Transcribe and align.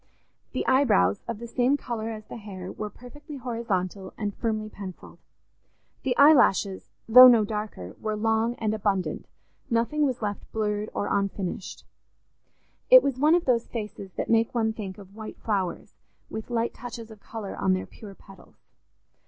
The 0.53 0.65
eyebrows, 0.65 1.21
of 1.27 1.37
the 1.37 1.45
same 1.45 1.77
colour 1.77 2.09
as 2.09 2.25
the 2.25 2.37
hair, 2.37 2.71
were 2.71 2.89
perfectly 2.89 3.37
horizontal 3.37 4.13
and 4.17 4.33
firmly 4.33 4.67
pencilled; 4.67 5.19
the 6.01 6.17
eyelashes, 6.17 6.89
though 7.07 7.27
no 7.27 7.45
darker, 7.45 7.95
were 7.99 8.15
long 8.15 8.55
and 8.55 8.73
abundant—nothing 8.73 10.03
was 10.07 10.19
left 10.23 10.51
blurred 10.51 10.89
or 10.95 11.05
unfinished. 11.15 11.85
It 12.89 13.03
was 13.03 13.19
one 13.19 13.35
of 13.35 13.45
those 13.45 13.67
faces 13.67 14.11
that 14.13 14.27
make 14.27 14.55
one 14.55 14.73
think 14.73 14.97
of 14.97 15.15
white 15.15 15.37
flowers 15.37 15.93
with 16.31 16.49
light 16.49 16.73
touches 16.73 17.11
of 17.11 17.19
colour 17.19 17.55
on 17.55 17.73
their 17.73 17.85
pure 17.85 18.15
petals. 18.15 18.55